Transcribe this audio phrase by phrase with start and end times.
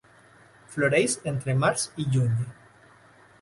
[0.75, 2.35] Floreix entre març i juny.